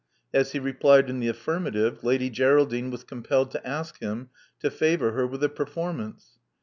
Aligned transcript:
As 0.33 0.53
he 0.53 0.57
replied 0.57 1.11
in 1.11 1.19
the 1.19 1.27
affirmative. 1.27 2.03
Lady 2.03 2.31
Geraldine 2.31 2.89
was 2.89 3.03
compelled 3.03 3.51
to 3.51 3.63
ask 3.67 3.99
him 3.99 4.31
to 4.59 4.71
favor 4.71 5.11
her 5.11 5.27
with 5.27 5.43
a 5.43 5.47
performance. 5.49 6.39